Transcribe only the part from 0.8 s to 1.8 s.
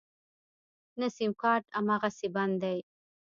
نه سيمکارټ